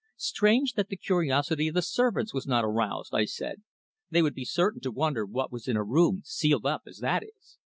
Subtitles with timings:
[0.17, 3.61] "Strange that the curiosity of the servants was not aroused," I said.
[4.09, 7.21] "They would be certain to wonder what was in a room sealed up as that
[7.21, 7.59] is."